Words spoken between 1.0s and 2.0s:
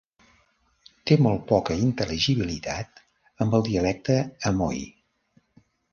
Té molt poca